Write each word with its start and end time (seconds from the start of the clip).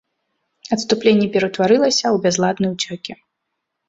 Адступленне 0.77 1.27
ператварылася 1.35 2.05
ў 2.09 2.17
бязладны 2.23 2.67
ўцёкі. 2.73 3.13